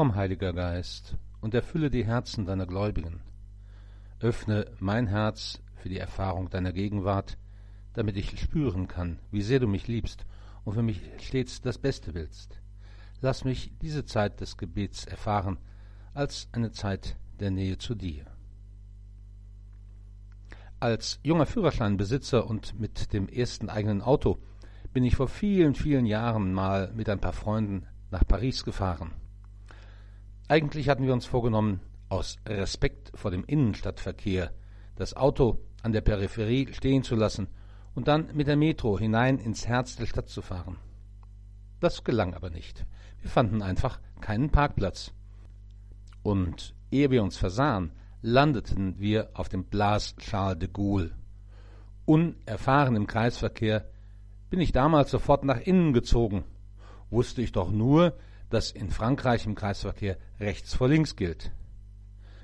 Komm, 0.00 0.14
Heiliger 0.14 0.54
Geist, 0.54 1.18
und 1.42 1.52
erfülle 1.52 1.90
die 1.90 2.06
Herzen 2.06 2.46
deiner 2.46 2.64
Gläubigen. 2.64 3.20
Öffne 4.18 4.64
mein 4.78 5.06
Herz 5.06 5.60
für 5.74 5.90
die 5.90 5.98
Erfahrung 5.98 6.48
deiner 6.48 6.72
Gegenwart, 6.72 7.36
damit 7.92 8.16
ich 8.16 8.40
spüren 8.40 8.88
kann, 8.88 9.18
wie 9.30 9.42
sehr 9.42 9.60
du 9.60 9.66
mich 9.66 9.88
liebst 9.88 10.24
und 10.64 10.72
für 10.72 10.82
mich 10.82 11.02
stets 11.18 11.60
das 11.60 11.76
Beste 11.76 12.14
willst. 12.14 12.62
Lass 13.20 13.44
mich 13.44 13.74
diese 13.82 14.06
Zeit 14.06 14.40
des 14.40 14.56
Gebets 14.56 15.04
erfahren 15.04 15.58
als 16.14 16.48
eine 16.52 16.72
Zeit 16.72 17.18
der 17.38 17.50
Nähe 17.50 17.76
zu 17.76 17.94
dir. 17.94 18.24
Als 20.78 21.20
junger 21.22 21.44
Führerscheinbesitzer 21.44 22.46
und 22.46 22.80
mit 22.80 23.12
dem 23.12 23.28
ersten 23.28 23.68
eigenen 23.68 24.00
Auto 24.00 24.38
bin 24.94 25.04
ich 25.04 25.16
vor 25.16 25.28
vielen, 25.28 25.74
vielen 25.74 26.06
Jahren 26.06 26.54
mal 26.54 26.90
mit 26.94 27.10
ein 27.10 27.20
paar 27.20 27.34
Freunden 27.34 27.86
nach 28.10 28.26
Paris 28.26 28.64
gefahren. 28.64 29.12
Eigentlich 30.50 30.88
hatten 30.88 31.06
wir 31.06 31.12
uns 31.12 31.26
vorgenommen, 31.26 31.78
aus 32.08 32.38
Respekt 32.44 33.12
vor 33.14 33.30
dem 33.30 33.44
Innenstadtverkehr 33.44 34.50
das 34.96 35.14
Auto 35.14 35.60
an 35.84 35.92
der 35.92 36.00
Peripherie 36.00 36.72
stehen 36.72 37.04
zu 37.04 37.14
lassen 37.14 37.46
und 37.94 38.08
dann 38.08 38.34
mit 38.34 38.48
der 38.48 38.56
Metro 38.56 38.98
hinein 38.98 39.38
ins 39.38 39.68
Herz 39.68 39.94
der 39.94 40.06
Stadt 40.06 40.28
zu 40.28 40.42
fahren. 40.42 40.76
Das 41.78 42.02
gelang 42.02 42.34
aber 42.34 42.50
nicht. 42.50 42.84
Wir 43.20 43.30
fanden 43.30 43.62
einfach 43.62 44.00
keinen 44.20 44.50
Parkplatz. 44.50 45.12
Und 46.24 46.74
ehe 46.90 47.12
wir 47.12 47.22
uns 47.22 47.36
versahen, 47.36 47.92
landeten 48.20 48.98
wir 48.98 49.30
auf 49.34 49.48
dem 49.48 49.66
Place 49.66 50.16
Charles 50.16 50.58
de 50.58 50.68
Gaulle. 50.72 51.12
Unerfahren 52.06 52.96
im 52.96 53.06
Kreisverkehr 53.06 53.88
bin 54.50 54.58
ich 54.58 54.72
damals 54.72 55.12
sofort 55.12 55.44
nach 55.44 55.60
innen 55.60 55.92
gezogen. 55.92 56.42
Wusste 57.08 57.40
ich 57.40 57.52
doch 57.52 57.70
nur, 57.70 58.14
dass 58.50 58.70
in 58.72 58.90
Frankreich 58.90 59.46
im 59.46 59.54
Kreisverkehr 59.54 60.18
rechts 60.38 60.74
vor 60.74 60.88
links 60.88 61.16
gilt. 61.16 61.52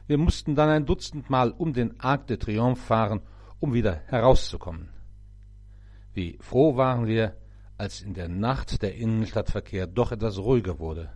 Wir 0.07 0.19
mussten 0.19 0.55
dann 0.55 0.69
ein 0.69 0.87
Dutzend 0.87 1.31
Mal 1.31 1.51
um 1.51 1.73
den 1.73 2.01
Arc 2.01 2.29
de 2.29 2.37
Triomphe 2.37 2.81
fahren, 2.81 3.21
um 3.59 3.75
wieder 3.75 3.97
herauszukommen. 4.07 4.89
Wie 6.15 6.39
froh 6.41 6.77
waren 6.77 7.07
wir, 7.07 7.37
als 7.77 8.01
in 8.01 8.15
der 8.15 8.29
Nacht 8.29 8.83
der 8.83 8.95
Innenstadtverkehr 8.95 9.87
doch 9.87 10.13
etwas 10.13 10.39
ruhiger 10.39 10.79
wurde. 10.79 11.11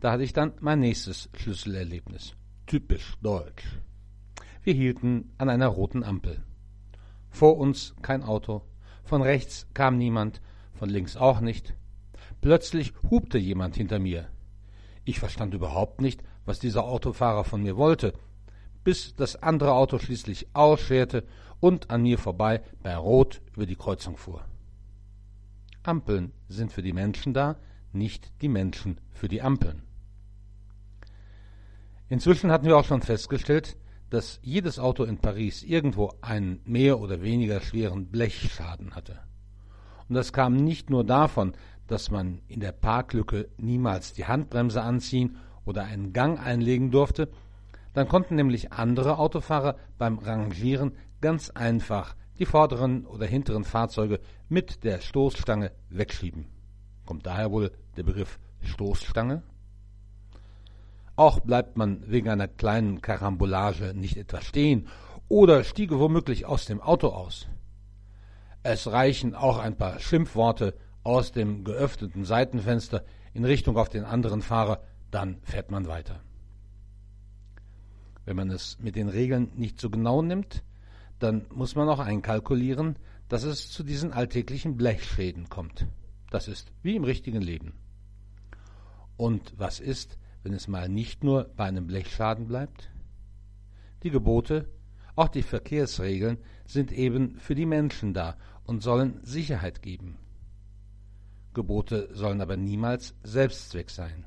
Da 0.00 0.12
hatte 0.12 0.22
ich 0.22 0.32
dann 0.32 0.52
mein 0.60 0.80
nächstes 0.80 1.30
Schlüsselerlebnis. 1.34 2.34
Typisch 2.66 3.16
deutsch. 3.22 3.64
Wir 4.62 4.74
hielten 4.74 5.32
an 5.38 5.48
einer 5.48 5.68
roten 5.68 6.04
Ampel. 6.04 6.42
Vor 7.30 7.56
uns 7.56 7.94
kein 8.02 8.22
Auto, 8.22 8.62
von 9.04 9.22
rechts 9.22 9.66
kam 9.74 9.96
niemand, 9.98 10.40
von 10.74 10.88
links 10.88 11.16
auch 11.16 11.40
nicht. 11.40 11.74
Plötzlich 12.46 12.92
hupte 13.10 13.38
jemand 13.38 13.74
hinter 13.74 13.98
mir. 13.98 14.28
Ich 15.04 15.18
verstand 15.18 15.52
überhaupt 15.52 16.00
nicht, 16.00 16.22
was 16.44 16.60
dieser 16.60 16.84
Autofahrer 16.84 17.42
von 17.42 17.60
mir 17.60 17.76
wollte, 17.76 18.12
bis 18.84 19.16
das 19.16 19.34
andere 19.42 19.72
Auto 19.72 19.98
schließlich 19.98 20.46
ausscherte 20.52 21.24
und 21.58 21.90
an 21.90 22.02
mir 22.02 22.18
vorbei 22.18 22.62
bei 22.84 22.96
Rot 22.96 23.42
über 23.56 23.66
die 23.66 23.74
Kreuzung 23.74 24.16
fuhr. 24.16 24.44
Ampeln 25.82 26.30
sind 26.48 26.70
für 26.70 26.82
die 26.82 26.92
Menschen 26.92 27.34
da, 27.34 27.56
nicht 27.92 28.30
die 28.40 28.48
Menschen 28.48 29.00
für 29.10 29.26
die 29.26 29.42
Ampeln. 29.42 29.82
Inzwischen 32.08 32.52
hatten 32.52 32.66
wir 32.66 32.78
auch 32.78 32.84
schon 32.84 33.02
festgestellt, 33.02 33.76
dass 34.10 34.38
jedes 34.40 34.78
Auto 34.78 35.02
in 35.02 35.18
Paris 35.18 35.64
irgendwo 35.64 36.12
einen 36.20 36.60
mehr 36.64 37.00
oder 37.00 37.22
weniger 37.22 37.60
schweren 37.60 38.06
Blechschaden 38.06 38.94
hatte. 38.94 39.18
Und 40.08 40.14
das 40.14 40.32
kam 40.32 40.54
nicht 40.54 40.88
nur 40.88 41.02
davon, 41.02 41.54
dass 41.86 42.10
man 42.10 42.40
in 42.48 42.60
der 42.60 42.72
Parklücke 42.72 43.48
niemals 43.58 44.12
die 44.12 44.26
Handbremse 44.26 44.82
anziehen 44.82 45.36
oder 45.64 45.84
einen 45.84 46.12
Gang 46.12 46.40
einlegen 46.40 46.90
durfte, 46.90 47.28
dann 47.92 48.08
konnten 48.08 48.34
nämlich 48.34 48.72
andere 48.72 49.18
Autofahrer 49.18 49.76
beim 49.98 50.18
Rangieren 50.18 50.92
ganz 51.20 51.50
einfach 51.50 52.14
die 52.38 52.46
vorderen 52.46 53.06
oder 53.06 53.26
hinteren 53.26 53.64
Fahrzeuge 53.64 54.20
mit 54.48 54.84
der 54.84 55.00
Stoßstange 55.00 55.72
wegschieben. 55.88 56.46
Kommt 57.06 57.26
daher 57.26 57.50
wohl 57.50 57.72
der 57.96 58.02
Begriff 58.02 58.38
Stoßstange? 58.60 59.42
Auch 61.14 61.40
bleibt 61.40 61.78
man 61.78 62.02
wegen 62.10 62.28
einer 62.28 62.48
kleinen 62.48 63.00
Karambolage 63.00 63.94
nicht 63.94 64.18
etwa 64.18 64.42
stehen 64.42 64.88
oder 65.28 65.64
stiege 65.64 65.98
womöglich 65.98 66.44
aus 66.44 66.66
dem 66.66 66.80
Auto 66.80 67.08
aus. 67.08 67.48
Es 68.62 68.90
reichen 68.90 69.34
auch 69.34 69.58
ein 69.58 69.76
paar 69.76 69.98
Schimpfworte 70.00 70.74
aus 71.06 71.30
dem 71.30 71.62
geöffneten 71.62 72.24
Seitenfenster 72.24 73.04
in 73.32 73.44
Richtung 73.44 73.76
auf 73.76 73.88
den 73.88 74.04
anderen 74.04 74.42
Fahrer, 74.42 74.82
dann 75.12 75.38
fährt 75.42 75.70
man 75.70 75.86
weiter. 75.86 76.20
Wenn 78.24 78.34
man 78.34 78.50
es 78.50 78.76
mit 78.80 78.96
den 78.96 79.08
Regeln 79.08 79.52
nicht 79.54 79.80
so 79.80 79.88
genau 79.88 80.20
nimmt, 80.20 80.64
dann 81.20 81.46
muss 81.54 81.76
man 81.76 81.88
auch 81.88 82.00
einkalkulieren, 82.00 82.96
dass 83.28 83.44
es 83.44 83.70
zu 83.70 83.84
diesen 83.84 84.12
alltäglichen 84.12 84.76
Blechschäden 84.76 85.48
kommt. 85.48 85.86
Das 86.30 86.48
ist 86.48 86.72
wie 86.82 86.96
im 86.96 87.04
richtigen 87.04 87.40
Leben. 87.40 87.74
Und 89.16 89.54
was 89.56 89.78
ist, 89.78 90.18
wenn 90.42 90.52
es 90.52 90.66
mal 90.66 90.88
nicht 90.88 91.22
nur 91.22 91.44
bei 91.56 91.66
einem 91.66 91.86
Blechschaden 91.86 92.48
bleibt? 92.48 92.90
Die 94.02 94.10
Gebote, 94.10 94.68
auch 95.14 95.28
die 95.28 95.42
Verkehrsregeln 95.42 96.38
sind 96.66 96.90
eben 96.90 97.38
für 97.38 97.54
die 97.54 97.64
Menschen 97.64 98.12
da 98.12 98.36
und 98.64 98.82
sollen 98.82 99.20
Sicherheit 99.22 99.82
geben. 99.82 100.18
Gebote 101.56 102.08
sollen 102.12 102.40
aber 102.40 102.56
niemals 102.56 103.16
Selbstzweck 103.24 103.90
sein. 103.90 104.24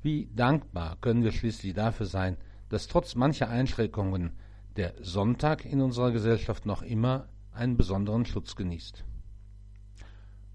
Wie 0.00 0.30
dankbar 0.34 0.96
können 1.02 1.22
wir 1.22 1.32
schließlich 1.32 1.74
dafür 1.74 2.06
sein, 2.06 2.38
dass 2.70 2.88
trotz 2.88 3.14
mancher 3.14 3.50
Einschränkungen 3.50 4.32
der 4.76 4.94
Sonntag 5.02 5.66
in 5.66 5.82
unserer 5.82 6.12
Gesellschaft 6.12 6.64
noch 6.64 6.80
immer 6.80 7.28
einen 7.52 7.76
besonderen 7.76 8.24
Schutz 8.24 8.56
genießt. 8.56 9.04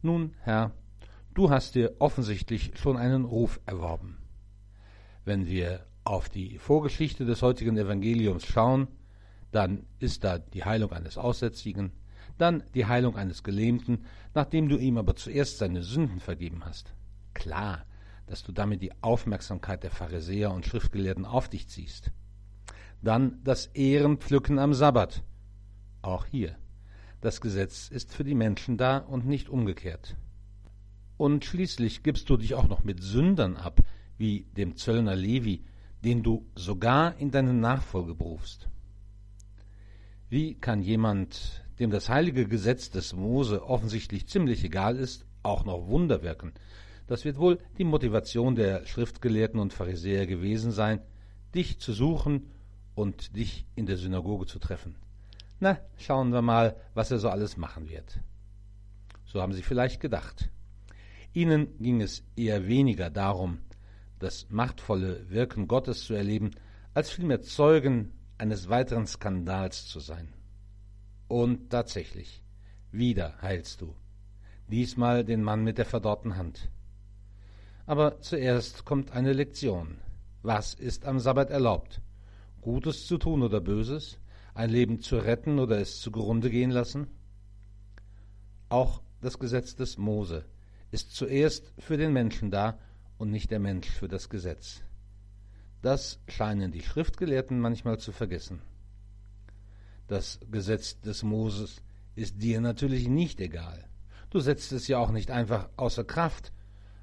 Nun, 0.01 0.33
Herr, 0.39 0.71
Du 1.35 1.49
hast 1.49 1.75
dir 1.75 1.97
offensichtlich 1.99 2.71
schon 2.75 2.95
einen 2.95 3.25
Ruf 3.25 3.59
erworben. 3.65 4.19
Wenn 5.25 5.47
wir 5.47 5.85
auf 6.05 6.29
die 6.29 6.57
Vorgeschichte 6.59 7.25
des 7.25 7.41
heutigen 7.41 7.75
Evangeliums 7.75 8.45
schauen, 8.45 8.87
dann 9.51 9.85
ist 9.99 10.23
da 10.23 10.39
die 10.39 10.63
Heilung 10.63 10.93
eines 10.93 11.17
Aussätzigen, 11.17 11.91
dann 12.37 12.63
die 12.73 12.85
Heilung 12.85 13.15
eines 13.15 13.43
Gelähmten, 13.43 14.05
nachdem 14.33 14.69
du 14.69 14.77
ihm 14.77 14.97
aber 14.97 15.15
zuerst 15.15 15.57
seine 15.57 15.83
Sünden 15.83 16.19
vergeben 16.19 16.65
hast. 16.65 16.93
Klar, 17.33 17.85
dass 18.27 18.43
du 18.43 18.51
damit 18.51 18.81
die 18.81 18.91
Aufmerksamkeit 19.01 19.83
der 19.83 19.91
Pharisäer 19.91 20.51
und 20.51 20.65
Schriftgelehrten 20.65 21.25
auf 21.25 21.49
dich 21.49 21.67
ziehst. 21.67 22.11
Dann 23.01 23.39
das 23.43 23.67
Ehrenpflücken 23.67 24.59
am 24.59 24.73
Sabbat. 24.73 25.23
Auch 26.01 26.25
hier. 26.25 26.55
Das 27.21 27.41
Gesetz 27.41 27.89
ist 27.89 28.13
für 28.13 28.23
die 28.23 28.35
Menschen 28.35 28.77
da 28.77 28.97
und 28.97 29.25
nicht 29.25 29.49
umgekehrt. 29.49 30.15
Und 31.17 31.45
schließlich 31.45 32.03
gibst 32.03 32.29
du 32.29 32.37
dich 32.37 32.55
auch 32.55 32.67
noch 32.67 32.83
mit 32.83 33.01
Sündern 33.01 33.57
ab, 33.57 33.81
wie 34.17 34.41
dem 34.57 34.75
Zöllner 34.75 35.15
Levi, 35.15 35.63
den 36.03 36.23
du 36.23 36.45
sogar 36.55 37.17
in 37.17 37.31
deine 37.31 37.53
Nachfolge 37.53 38.13
berufst. 38.15 38.69
Wie 40.29 40.55
kann 40.55 40.81
jemand, 40.81 41.64
dem 41.79 41.91
das 41.91 42.09
heilige 42.09 42.47
Gesetz 42.47 42.89
des 42.89 43.13
Mose 43.13 43.63
offensichtlich 43.63 44.27
ziemlich 44.27 44.63
egal 44.63 44.97
ist, 44.97 45.25
auch 45.43 45.65
noch 45.65 45.87
Wunder 45.87 46.21
wirken? 46.21 46.53
Das 47.07 47.25
wird 47.25 47.37
wohl 47.37 47.59
die 47.77 47.83
Motivation 47.83 48.55
der 48.55 48.85
Schriftgelehrten 48.85 49.59
und 49.59 49.73
Pharisäer 49.73 50.25
gewesen 50.25 50.71
sein, 50.71 51.01
dich 51.53 51.79
zu 51.79 51.93
suchen 51.93 52.51
und 52.95 53.35
dich 53.35 53.65
in 53.75 53.85
der 53.85 53.97
Synagoge 53.97 54.45
zu 54.45 54.59
treffen. 54.59 54.95
Na, 55.59 55.79
schauen 55.97 56.31
wir 56.31 56.41
mal, 56.41 56.75
was 56.93 57.11
er 57.11 57.19
so 57.19 57.29
alles 57.29 57.57
machen 57.57 57.89
wird. 57.89 58.19
So 59.25 59.41
haben 59.41 59.53
sie 59.53 59.61
vielleicht 59.61 59.99
gedacht. 60.01 60.49
Ihnen 61.33 61.77
ging 61.79 62.01
es 62.01 62.23
eher 62.35 62.67
weniger 62.67 63.09
darum, 63.09 63.59
das 64.19 64.49
machtvolle 64.49 65.29
Wirken 65.29 65.67
Gottes 65.67 66.05
zu 66.05 66.13
erleben, 66.13 66.51
als 66.93 67.11
vielmehr 67.11 67.41
Zeugen 67.41 68.13
eines 68.37 68.69
weiteren 68.69 69.05
Skandals 69.05 69.87
zu 69.87 69.99
sein. 69.99 70.29
Und 71.27 71.69
tatsächlich, 71.69 72.43
wieder 72.91 73.41
heilst 73.41 73.81
du, 73.81 73.95
diesmal 74.67 75.23
den 75.23 75.41
Mann 75.41 75.63
mit 75.63 75.77
der 75.77 75.85
verdorrten 75.85 76.37
Hand. 76.37 76.69
Aber 77.87 78.21
zuerst 78.21 78.85
kommt 78.85 79.11
eine 79.11 79.33
Lektion. 79.33 79.97
Was 80.41 80.73
ist 80.73 81.05
am 81.05 81.19
Sabbat 81.19 81.49
erlaubt? 81.49 82.01
Gutes 82.61 83.07
zu 83.07 83.17
tun 83.17 83.43
oder 83.43 83.61
Böses? 83.61 84.19
Ein 84.53 84.69
Leben 84.69 85.01
zu 85.01 85.17
retten 85.17 85.59
oder 85.59 85.79
es 85.79 85.99
zugrunde 85.99 86.49
gehen 86.49 86.71
lassen? 86.71 87.07
Auch 88.69 89.01
das 89.21 89.39
Gesetz 89.39 89.75
des 89.75 89.97
Mose 89.97 90.45
ist 90.91 91.15
zuerst 91.15 91.73
für 91.77 91.97
den 91.97 92.13
Menschen 92.13 92.51
da 92.51 92.79
und 93.17 93.31
nicht 93.31 93.51
der 93.51 93.59
Mensch 93.59 93.89
für 93.89 94.07
das 94.07 94.29
Gesetz. 94.29 94.81
Das 95.81 96.19
scheinen 96.27 96.71
die 96.71 96.81
Schriftgelehrten 96.81 97.59
manchmal 97.59 97.99
zu 97.99 98.11
vergessen. 98.11 98.61
Das 100.07 100.39
Gesetz 100.51 100.99
des 101.01 101.23
Moses 101.23 101.81
ist 102.15 102.41
dir 102.41 102.61
natürlich 102.61 103.07
nicht 103.07 103.39
egal. 103.41 103.87
Du 104.29 104.39
setzt 104.39 104.71
es 104.71 104.87
ja 104.87 104.99
auch 104.99 105.11
nicht 105.11 105.31
einfach 105.31 105.69
außer 105.77 106.03
Kraft, 106.03 106.51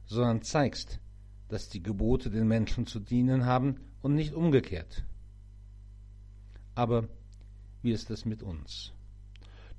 sondern 0.07 0.43
zeigst, 0.43 1.01
dass 1.49 1.69
die 1.69 1.83
Gebote 1.83 2.31
den 2.31 2.47
Menschen 2.47 2.87
zu 2.87 3.01
dienen 3.01 3.45
haben 3.45 3.81
und 4.03 4.15
nicht 4.15 4.35
umgekehrt. 4.35 5.05
Aber 6.75 7.09
wie 7.83 7.93
ist 7.93 8.11
es 8.11 8.25
mit 8.25 8.43
uns? 8.43 8.93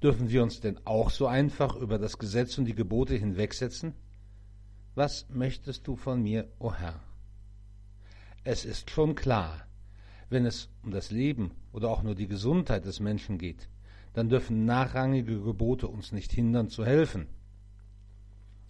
Dürfen 0.01 0.29
wir 0.29 0.43
uns 0.43 0.59
denn 0.59 0.79
auch 0.85 1.09
so 1.09 1.27
einfach 1.27 1.75
über 1.75 1.97
das 1.97 2.17
Gesetz 2.17 2.57
und 2.57 2.65
die 2.65 2.75
Gebote 2.75 3.15
hinwegsetzen? 3.15 3.93
Was 4.95 5.27
möchtest 5.29 5.87
du 5.87 5.95
von 5.95 6.21
mir, 6.21 6.51
o 6.59 6.67
oh 6.67 6.73
Herr? 6.73 6.99
Es 8.43 8.65
ist 8.65 8.91
schon 8.91 9.15
klar, 9.15 9.65
wenn 10.33 10.45
es 10.45 10.69
um 10.83 10.91
das 10.91 11.11
Leben 11.11 11.51
oder 11.71 11.89
auch 11.89 12.03
nur 12.03 12.15
die 12.15 12.27
Gesundheit 12.27 12.85
des 12.85 12.99
Menschen 12.99 13.37
geht, 13.37 13.69
dann 14.13 14.29
dürfen 14.29 14.65
nachrangige 14.65 15.41
Gebote 15.41 15.87
uns 15.87 16.11
nicht 16.11 16.31
hindern 16.31 16.69
zu 16.69 16.85
helfen. 16.85 17.27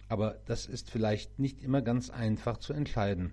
Aber 0.08 0.38
das 0.46 0.66
ist 0.66 0.90
vielleicht 0.90 1.38
nicht 1.38 1.62
immer 1.62 1.82
ganz 1.82 2.10
einfach 2.10 2.58
zu 2.58 2.72
entscheiden. 2.72 3.32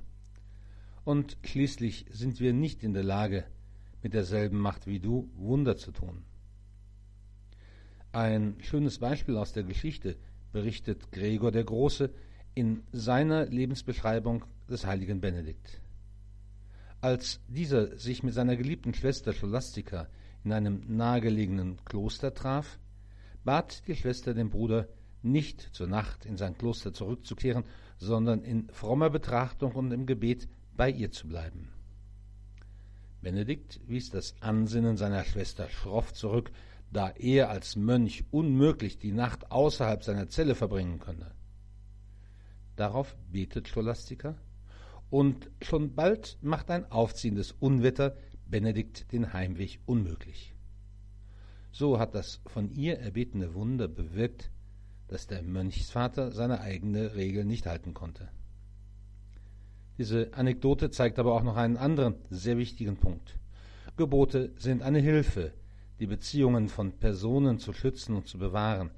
Und 1.03 1.37
schließlich 1.43 2.05
sind 2.09 2.39
wir 2.39 2.53
nicht 2.53 2.83
in 2.83 2.93
der 2.93 3.03
Lage, 3.03 3.43
mit 4.01 4.13
derselben 4.13 4.59
Macht 4.59 4.87
wie 4.87 4.99
du 4.99 5.29
Wunder 5.35 5.77
zu 5.77 5.91
tun. 5.91 6.23
Ein 8.13 8.55
schönes 8.59 8.99
Beispiel 8.99 9.37
aus 9.37 9.53
der 9.53 9.63
Geschichte 9.63 10.17
berichtet 10.51 11.11
Gregor 11.11 11.51
der 11.51 11.63
Große 11.63 12.09
in 12.55 12.83
seiner 12.91 13.45
Lebensbeschreibung 13.45 14.43
des 14.69 14.85
heiligen 14.85 15.21
Benedikt. 15.21 15.80
Als 17.01 17.39
dieser 17.48 17.98
sich 17.98 18.21
mit 18.21 18.36
seiner 18.36 18.56
geliebten 18.56 18.94
Schwester 18.94 19.33
Scholastika 19.33 20.07
in 20.44 20.53
einem 20.53 20.83
nahegelegenen 20.88 21.83
Kloster 21.83 22.33
traf, 22.36 22.77
bat 23.44 23.88
die 23.88 23.95
Schwester 23.95 24.36
den 24.36 24.51
Bruder, 24.51 24.88
nicht 25.24 25.62
zur 25.74 25.88
Nacht 25.88 26.25
in 26.25 26.38
sein 26.38 26.56
Kloster 26.56 26.94
zurückzukehren, 26.94 27.63
sondern 27.98 28.44
in 28.44 28.69
frommer 28.69 29.09
Betrachtung 29.09 29.74
und 29.74 29.92
im 29.92 30.06
Gebet 30.06 30.48
bei 30.77 30.92
ihr 30.92 31.12
zu 31.12 31.27
bleiben. 31.27 31.69
Benedikt 33.21 33.80
wies 33.88 34.12
das 34.12 34.36
Ansinnen 34.39 34.98
seiner 34.98 35.24
Schwester 35.24 35.69
schroff 35.69 36.13
zurück, 36.13 36.51
da 36.92 37.09
er 37.09 37.50
als 37.50 37.75
Mönch 37.75 38.25
unmöglich 38.30 39.00
die 39.00 39.12
Nacht 39.12 39.51
außerhalb 39.51 40.03
seiner 40.03 40.27
Zelle 40.30 40.53
verbringen 40.53 41.00
könne. 41.00 41.31
Darauf 42.75 43.15
betet 43.31 43.68
Scholastika, 43.68 44.36
und 45.11 45.51
schon 45.61 45.93
bald 45.93 46.37
macht 46.41 46.71
ein 46.71 46.89
aufziehendes 46.89 47.51
Unwetter 47.51 48.15
Benedikt 48.47 49.11
den 49.11 49.33
Heimweg 49.33 49.79
unmöglich. 49.85 50.55
So 51.71 51.99
hat 51.99 52.15
das 52.15 52.41
von 52.47 52.71
ihr 52.71 52.99
erbetene 52.99 53.53
Wunder 53.53 53.87
bewirkt, 53.87 54.49
dass 55.07 55.27
der 55.27 55.43
Mönchsvater 55.43 56.31
seine 56.31 56.61
eigene 56.61 57.15
Regel 57.15 57.45
nicht 57.45 57.65
halten 57.65 57.93
konnte. 57.93 58.29
Diese 59.97 60.33
Anekdote 60.33 60.89
zeigt 60.89 61.19
aber 61.19 61.33
auch 61.33 61.43
noch 61.43 61.57
einen 61.57 61.77
anderen 61.77 62.15
sehr 62.29 62.57
wichtigen 62.57 62.95
Punkt. 62.95 63.37
Gebote 63.97 64.53
sind 64.57 64.81
eine 64.81 64.99
Hilfe, 64.99 65.53
die 65.99 66.07
Beziehungen 66.07 66.69
von 66.69 66.93
Personen 66.93 67.59
zu 67.59 67.73
schützen 67.73 68.15
und 68.15 68.27
zu 68.27 68.37
bewahren. 68.37 68.91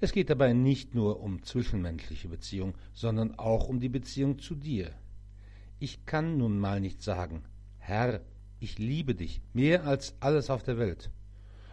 Es 0.00 0.12
geht 0.12 0.30
dabei 0.30 0.54
nicht 0.54 0.94
nur 0.94 1.20
um 1.20 1.42
zwischenmenschliche 1.42 2.28
Beziehungen, 2.28 2.74
sondern 2.94 3.38
auch 3.38 3.68
um 3.68 3.80
die 3.80 3.90
Beziehung 3.90 4.38
zu 4.38 4.54
dir. 4.54 4.90
Ich 5.80 6.04
kann 6.06 6.38
nun 6.38 6.58
mal 6.58 6.80
nicht 6.80 7.02
sagen, 7.02 7.44
Herr, 7.78 8.20
ich 8.58 8.78
liebe 8.78 9.14
dich 9.14 9.40
mehr 9.52 9.84
als 9.84 10.14
alles 10.20 10.50
auf 10.50 10.62
der 10.62 10.78
Welt. 10.78 11.10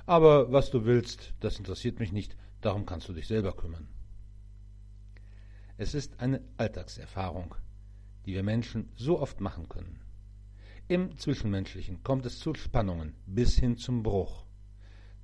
Aber 0.05 0.51
was 0.51 0.69
du 0.69 0.85
willst, 0.85 1.33
das 1.39 1.57
interessiert 1.57 1.99
mich 1.99 2.11
nicht, 2.11 2.37
darum 2.61 2.85
kannst 2.85 3.09
du 3.09 3.13
dich 3.13 3.27
selber 3.27 3.55
kümmern. 3.55 3.87
Es 5.77 5.95
ist 5.95 6.19
eine 6.19 6.41
Alltagserfahrung, 6.57 7.55
die 8.25 8.33
wir 8.33 8.43
Menschen 8.43 8.89
so 8.95 9.19
oft 9.19 9.41
machen 9.41 9.67
können. 9.67 9.99
Im 10.87 11.17
Zwischenmenschlichen 11.17 12.03
kommt 12.03 12.27
es 12.27 12.39
zu 12.39 12.53
Spannungen 12.53 13.15
bis 13.25 13.57
hin 13.57 13.75
zum 13.77 14.03
Bruch. 14.03 14.45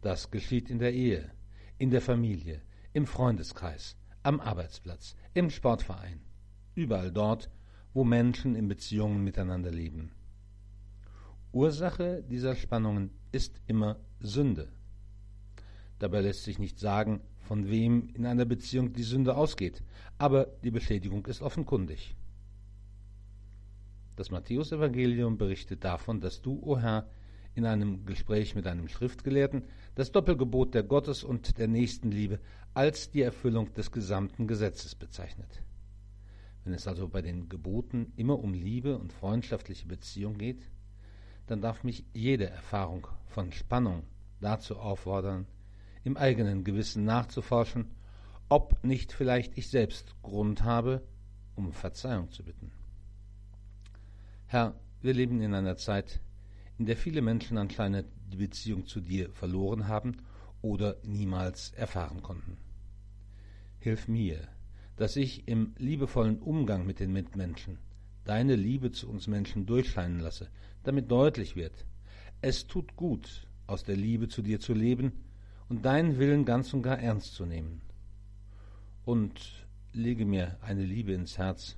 Das 0.01 0.31
geschieht 0.31 0.71
in 0.71 0.79
der 0.79 0.93
Ehe, 0.93 1.31
in 1.77 1.91
der 1.91 2.01
Familie, 2.01 2.63
im 2.93 3.05
Freundeskreis, 3.05 3.95
am 4.23 4.39
Arbeitsplatz, 4.39 5.15
im 5.35 5.51
Sportverein, 5.51 6.19
überall 6.73 7.11
dort, 7.11 7.51
wo 7.93 8.03
Menschen 8.03 8.55
in 8.55 8.67
Beziehungen 8.67 9.23
miteinander 9.23 9.71
leben. 9.71 10.11
Ursache 11.51 12.23
dieser 12.23 12.55
Spannungen 12.55 13.11
ist 13.31 13.59
immer 13.67 13.99
Sünde. 14.19 14.69
Dabei 15.99 16.21
lässt 16.21 16.43
sich 16.43 16.59
nicht 16.59 16.79
sagen, 16.79 17.21
von 17.39 17.69
wem 17.69 18.09
in 18.13 18.25
einer 18.25 18.45
Beziehung 18.45 18.93
die 18.93 19.03
Sünde 19.03 19.35
ausgeht, 19.35 19.83
aber 20.17 20.47
die 20.63 20.71
Beschädigung 20.71 21.25
ist 21.25 21.41
offenkundig. 21.41 22.15
Das 24.15 24.31
Matthäusevangelium 24.31 25.37
berichtet 25.37 25.83
davon, 25.83 26.21
dass 26.21 26.41
du, 26.41 26.53
o 26.53 26.73
oh 26.73 26.77
Herr, 26.79 27.09
in 27.55 27.65
einem 27.65 28.05
Gespräch 28.05 28.55
mit 28.55 28.67
einem 28.67 28.87
Schriftgelehrten 28.87 29.63
das 29.95 30.11
Doppelgebot 30.11 30.73
der 30.73 30.83
Gottes- 30.83 31.23
und 31.23 31.57
der 31.57 31.67
Nächstenliebe 31.67 32.39
als 32.73 33.11
die 33.11 33.21
Erfüllung 33.21 33.73
des 33.73 33.91
gesamten 33.91 34.47
Gesetzes 34.47 34.95
bezeichnet. 34.95 35.61
Wenn 36.63 36.73
es 36.73 36.87
also 36.87 37.07
bei 37.07 37.21
den 37.21 37.49
Geboten 37.49 38.13
immer 38.15 38.39
um 38.39 38.53
Liebe 38.53 38.97
und 38.97 39.13
freundschaftliche 39.13 39.87
Beziehung 39.87 40.37
geht, 40.37 40.61
dann 41.47 41.61
darf 41.61 41.83
mich 41.83 42.05
jede 42.13 42.49
Erfahrung 42.49 43.07
von 43.27 43.51
Spannung 43.51 44.03
dazu 44.39 44.77
auffordern, 44.77 45.47
im 46.03 46.17
eigenen 46.17 46.63
Gewissen 46.63 47.03
nachzuforschen, 47.03 47.91
ob 48.49 48.83
nicht 48.83 49.11
vielleicht 49.11 49.57
ich 49.57 49.69
selbst 49.69 50.15
Grund 50.21 50.63
habe, 50.63 51.01
um 51.55 51.73
Verzeihung 51.73 52.31
zu 52.31 52.43
bitten. 52.43 52.71
Herr, 54.47 54.75
wir 55.01 55.13
leben 55.13 55.41
in 55.41 55.53
einer 55.53 55.77
Zeit, 55.77 56.19
in 56.77 56.85
der 56.85 56.97
viele 56.97 57.21
Menschen 57.21 57.57
anscheinend 57.57 58.07
die 58.31 58.37
Beziehung 58.37 58.85
zu 58.85 59.01
dir 59.01 59.31
verloren 59.31 59.87
haben 59.87 60.17
oder 60.61 60.97
niemals 61.03 61.71
erfahren 61.71 62.21
konnten. 62.21 62.57
Hilf 63.79 64.07
mir, 64.07 64.47
dass 65.01 65.15
ich 65.15 65.47
im 65.47 65.73
liebevollen 65.79 66.37
Umgang 66.37 66.85
mit 66.85 66.99
den 66.99 67.11
Mitmenschen 67.11 67.79
deine 68.23 68.55
Liebe 68.55 68.91
zu 68.91 69.09
uns 69.09 69.25
Menschen 69.25 69.65
durchscheinen 69.65 70.19
lasse, 70.19 70.47
damit 70.83 71.09
deutlich 71.09 71.55
wird, 71.55 71.87
es 72.41 72.67
tut 72.67 72.95
gut, 72.95 73.47
aus 73.65 73.83
der 73.83 73.95
Liebe 73.95 74.27
zu 74.27 74.43
dir 74.43 74.59
zu 74.59 74.75
leben 74.75 75.13
und 75.69 75.85
deinen 75.85 76.19
Willen 76.19 76.45
ganz 76.45 76.71
und 76.75 76.83
gar 76.83 76.99
ernst 76.99 77.33
zu 77.33 77.47
nehmen. 77.47 77.81
Und 79.03 79.65
lege 79.91 80.27
mir 80.27 80.57
eine 80.61 80.83
Liebe 80.83 81.13
ins 81.13 81.39
Herz, 81.39 81.77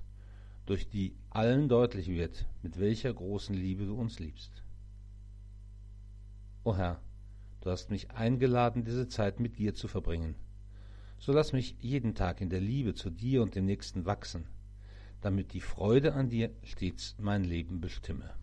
durch 0.65 0.89
die 0.89 1.15
allen 1.29 1.69
deutlich 1.69 2.09
wird, 2.09 2.45
mit 2.61 2.77
welcher 2.77 3.13
großen 3.13 3.55
Liebe 3.55 3.85
du 3.85 3.95
uns 3.95 4.19
liebst. 4.19 4.51
O 6.65 6.75
Herr, 6.75 6.99
du 7.61 7.69
hast 7.69 7.89
mich 7.89 8.11
eingeladen, 8.11 8.83
diese 8.83 9.07
Zeit 9.07 9.39
mit 9.39 9.57
dir 9.57 9.73
zu 9.73 9.87
verbringen. 9.87 10.35
So 11.25 11.31
lass 11.31 11.53
mich 11.53 11.77
jeden 11.79 12.15
Tag 12.15 12.41
in 12.41 12.49
der 12.49 12.59
Liebe 12.59 12.95
zu 12.95 13.09
dir 13.09 13.43
und 13.43 13.55
dem 13.55 13.63
Nächsten 13.63 14.05
wachsen, 14.05 14.43
damit 15.21 15.53
die 15.53 15.61
Freude 15.61 16.15
an 16.15 16.27
dir 16.27 16.51
stets 16.63 17.15
mein 17.17 17.45
Leben 17.45 17.79
bestimme. 17.79 18.35